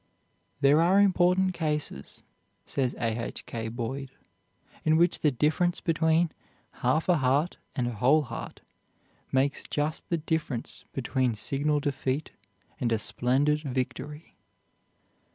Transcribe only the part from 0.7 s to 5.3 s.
are important cases," says A. H. K. Boyd, "in which the